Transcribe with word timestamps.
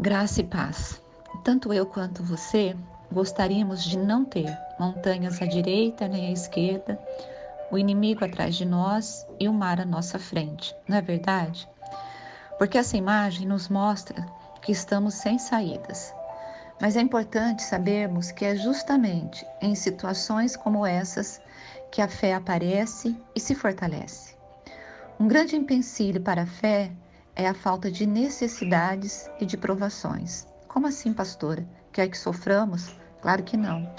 Graça 0.00 0.40
e 0.40 0.44
paz. 0.44 0.98
Tanto 1.44 1.74
eu 1.74 1.84
quanto 1.84 2.22
você 2.22 2.74
gostaríamos 3.12 3.84
de 3.84 3.98
não 3.98 4.24
ter 4.24 4.50
montanhas 4.78 5.42
à 5.42 5.44
direita 5.44 6.08
nem 6.08 6.28
à 6.28 6.32
esquerda, 6.32 6.98
o 7.70 7.76
inimigo 7.76 8.24
atrás 8.24 8.54
de 8.54 8.64
nós 8.64 9.26
e 9.38 9.46
o 9.46 9.52
mar 9.52 9.78
à 9.78 9.84
nossa 9.84 10.18
frente, 10.18 10.74
não 10.88 10.96
é 10.96 11.02
verdade? 11.02 11.68
Porque 12.56 12.78
essa 12.78 12.96
imagem 12.96 13.46
nos 13.46 13.68
mostra 13.68 14.24
que 14.62 14.72
estamos 14.72 15.12
sem 15.12 15.38
saídas. 15.38 16.14
Mas 16.80 16.96
é 16.96 17.02
importante 17.02 17.62
sabermos 17.62 18.30
que 18.30 18.46
é 18.46 18.56
justamente 18.56 19.46
em 19.60 19.74
situações 19.74 20.56
como 20.56 20.86
essas 20.86 21.42
que 21.92 22.00
a 22.00 22.08
fé 22.08 22.32
aparece 22.32 23.14
e 23.36 23.38
se 23.38 23.54
fortalece. 23.54 24.34
Um 25.18 25.28
grande 25.28 25.56
empecilho 25.56 26.22
para 26.22 26.44
a 26.44 26.46
fé 26.46 26.90
é 27.40 27.46
a 27.48 27.54
falta 27.54 27.90
de 27.90 28.04
necessidades 28.04 29.30
e 29.40 29.46
de 29.46 29.56
provações. 29.56 30.46
Como 30.68 30.86
assim, 30.86 31.10
pastora? 31.10 31.66
Quer 31.90 32.08
que 32.08 32.18
soframos? 32.18 32.94
Claro 33.22 33.42
que 33.42 33.56
não. 33.56 33.90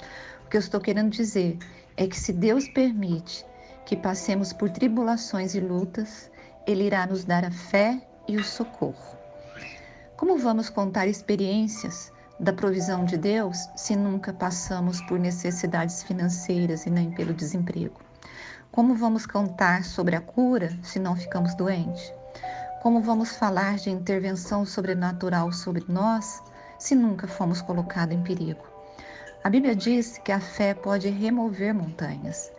O 0.46 0.48
que 0.48 0.56
eu 0.56 0.60
estou 0.60 0.80
querendo 0.80 1.10
dizer 1.10 1.58
é 1.96 2.06
que 2.06 2.16
se 2.16 2.32
Deus 2.32 2.68
permite 2.68 3.44
que 3.84 3.96
passemos 3.96 4.52
por 4.52 4.70
tribulações 4.70 5.56
e 5.56 5.60
lutas, 5.60 6.30
Ele 6.68 6.84
irá 6.84 7.04
nos 7.04 7.24
dar 7.24 7.44
a 7.44 7.50
fé 7.50 8.00
e 8.28 8.36
o 8.36 8.44
socorro. 8.44 9.18
Como 10.16 10.38
vamos 10.38 10.70
contar 10.70 11.08
experiências 11.08 12.12
da 12.38 12.52
provisão 12.52 13.04
de 13.04 13.16
Deus 13.16 13.58
se 13.74 13.96
nunca 13.96 14.32
passamos 14.32 15.00
por 15.02 15.18
necessidades 15.18 16.04
financeiras 16.04 16.86
e 16.86 16.90
nem 16.90 17.10
pelo 17.10 17.34
desemprego? 17.34 18.00
Como 18.70 18.94
vamos 18.94 19.26
contar 19.26 19.82
sobre 19.82 20.14
a 20.14 20.20
cura 20.20 20.70
se 20.80 21.00
não 21.00 21.16
ficamos 21.16 21.56
doentes? 21.56 22.14
Como 22.82 23.00
vamos 23.00 23.36
falar 23.36 23.76
de 23.76 23.90
intervenção 23.90 24.66
sobrenatural 24.66 25.52
sobre 25.52 25.84
nós 25.86 26.42
se 26.80 26.96
nunca 26.96 27.28
fomos 27.28 27.62
colocados 27.62 28.12
em 28.12 28.24
perigo? 28.24 28.64
A 29.44 29.48
Bíblia 29.48 29.76
diz 29.76 30.18
que 30.18 30.32
a 30.32 30.40
fé 30.40 30.74
pode 30.74 31.08
remover 31.08 31.72
montanhas. 31.72 32.50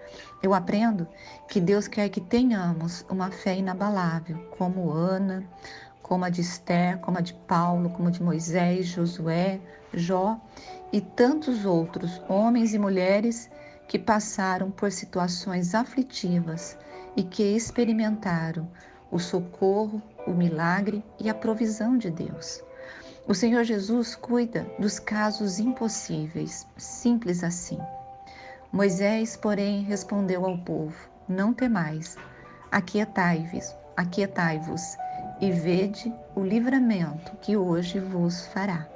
Eu 0.42 0.54
aprendo 0.54 1.06
que 1.50 1.60
Deus 1.60 1.90
quer 1.90 2.08
que 2.08 2.22
tenhamos 2.22 3.06
uma 3.10 3.32
fé 3.32 3.58
inabalável, 3.58 4.38
como 4.58 4.94
Ana, 4.94 5.44
como 6.02 6.24
a 6.24 6.30
de 6.30 6.40
Esther, 6.40 7.00
como 7.00 7.18
a 7.18 7.22
de 7.22 7.34
Paulo, 7.34 7.90
como 7.90 8.08
a 8.08 8.12
de 8.12 8.24
Moisés, 8.24 8.88
Josué, 8.88 9.60
Jó 9.94 10.40
e 10.94 11.02
tantos 11.02 11.66
outros 11.66 12.22
homens 12.30 12.74
e 12.74 12.80
mulheres 12.80 13.50
que 13.90 14.00
passaram 14.00 14.72
por 14.72 14.90
situações 14.90 15.76
aflitivas 15.76 16.78
e 17.18 17.24
que 17.24 17.44
experimentaram 17.44 18.70
o 19.14 19.20
socorro, 19.20 20.02
o 20.26 20.32
milagre 20.32 21.04
e 21.20 21.30
a 21.30 21.34
provisão 21.34 21.98
de 21.98 22.10
Deus. 22.10 22.64
O 23.28 23.34
Senhor 23.34 23.64
Jesus 23.64 24.16
cuida 24.16 24.68
dos 24.78 25.00
casos 25.00 25.60
impossíveis, 25.60 26.68
simples 26.78 27.44
assim. 27.44 27.80
Moisés, 28.72 29.38
porém, 29.38 29.84
respondeu 29.84 30.46
ao 30.46 30.58
povo: 30.58 30.96
Não 31.28 31.54
temais, 31.54 32.18
aquietai-vos, 32.72 33.74
aquietai-vos 33.96 34.98
e 35.40 35.52
vede 35.52 36.14
o 36.36 36.44
livramento 36.44 37.32
que 37.38 37.56
hoje 37.56 38.00
vos 38.00 38.46
fará. 38.48 38.88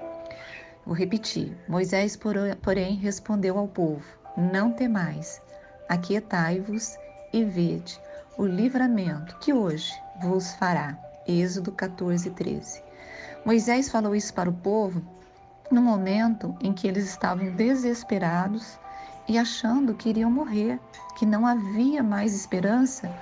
Vou 0.86 0.95
repetir. 0.95 1.58
Moisés, 1.67 2.17
porém, 2.61 2.95
respondeu 2.95 3.58
ao 3.58 3.67
povo: 3.67 4.03
Não 4.36 4.72
temais, 4.72 5.42
aquietai-vos 5.88 6.98
e 7.31 7.44
vede 7.44 8.02
o 8.38 8.45
livramento 8.45 9.38
que 9.39 9.53
hoje 9.53 9.94
vos 10.22 10.52
fará. 10.53 11.06
Êxodo 11.28 11.72
14, 11.72 12.30
13. 12.31 12.81
Moisés 13.45 13.89
falou 13.89 14.16
isso 14.16 14.33
para 14.33 14.50
o 14.50 14.53
povo 14.53 15.02
no 15.70 15.81
momento 15.81 16.56
em 16.61 16.73
que 16.73 16.88
eles 16.88 17.06
estavam 17.09 17.52
desesperados 17.52 18.80
e 19.27 19.38
achando 19.38 19.93
que 19.93 20.10
iriam 20.10 20.32
morrer, 20.32 20.80
que 21.17 21.26
não 21.26 21.45
havia 21.45 22.02
mais 22.02 22.33
esperança, 22.33 23.14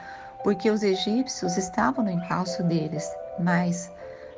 porque 0.43 0.69
os 0.69 0.83
egípcios 0.83 1.57
estavam 1.57 2.05
no 2.05 2.11
encalço 2.11 2.61
deles. 2.63 3.09
Mas, 3.39 3.91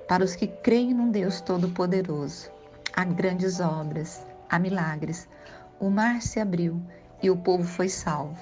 para 0.07 0.23
os 0.23 0.35
que 0.35 0.47
creem 0.47 0.93
num 0.93 1.11
Deus 1.11 1.41
Todo-Poderoso, 1.41 2.49
há 2.95 3.03
grandes 3.03 3.59
obras, 3.59 4.25
há 4.49 4.57
milagres. 4.57 5.27
O 5.79 5.89
mar 5.89 6.21
se 6.21 6.39
abriu 6.39 6.81
e 7.21 7.29
o 7.29 7.35
povo 7.35 7.65
foi 7.65 7.89
salvo. 7.89 8.39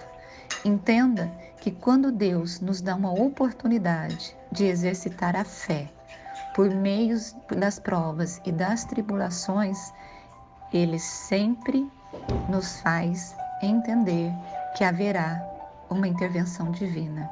Entenda 0.64 1.32
que 1.60 1.72
quando 1.72 2.12
Deus 2.12 2.60
nos 2.60 2.82
dá 2.82 2.96
uma 2.96 3.12
oportunidade 3.12 4.36
de 4.52 4.66
exercitar 4.66 5.36
a 5.36 5.44
fé 5.44 5.92
por 6.56 6.70
meio 6.70 7.18
das 7.58 7.80
provas 7.80 8.42
e 8.46 8.52
das 8.52 8.86
tribulações, 8.86 9.92
Ele 10.72 10.98
sempre 11.00 11.90
nos 12.50 12.80
faz 12.82 13.36
entender 13.62 14.32
que 14.76 14.84
haverá 14.84 15.44
uma 15.90 16.08
intervenção 16.08 16.72
divina. 16.72 17.30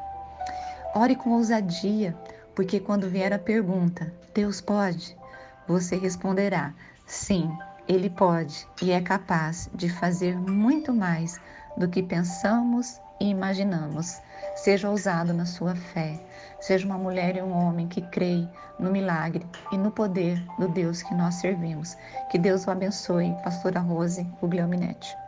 Ore 0.96 1.16
com 1.16 1.32
ousadia, 1.32 2.16
porque 2.56 2.80
quando 2.80 3.10
vier 3.10 3.34
a 3.34 3.40
pergunta, 3.40 4.14
Deus 4.34 4.62
pode? 4.62 5.18
Você 5.68 5.96
responderá: 5.96 6.74
sim, 7.06 7.52
Ele 7.88 8.10
pode 8.10 8.68
e 8.82 8.92
é 8.92 9.02
capaz 9.02 9.70
de 9.74 9.90
fazer 9.90 10.36
muito 10.38 10.94
mais 10.94 11.40
do 11.78 11.88
que 11.88 12.04
pensamos 12.04 13.00
e 13.20 13.30
imaginamos. 13.30 14.22
Seja 14.56 14.90
ousado 14.90 15.34
na 15.34 15.46
sua 15.46 15.76
fé. 15.76 16.20
Seja 16.60 16.86
uma 16.86 16.98
mulher 16.98 17.36
e 17.36 17.42
um 17.42 17.52
homem 17.52 17.88
que 17.88 18.02
creem 18.02 18.50
no 18.80 18.92
milagre 18.92 19.46
e 19.72 19.78
no 19.78 19.92
poder 19.92 20.44
do 20.60 20.68
Deus 20.68 21.02
que 21.02 21.14
nós 21.14 21.36
servimos. 21.36 21.98
Que 22.30 22.38
Deus 22.38 22.66
o 22.66 22.72
abençoe, 22.72 23.36
Pastora 23.44 23.80
Rose 23.80 24.24
Guglielminetti. 24.42 25.23